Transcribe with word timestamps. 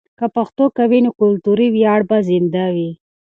که 0.19 0.25
پښتو 0.35 0.63
قوي 0.77 0.91
وي، 0.99 1.05
نو 1.05 1.11
کلتوري 1.21 1.67
ویاړ 1.71 1.99
به 2.09 2.17
زنده 2.27 2.65
وي. 2.75 2.89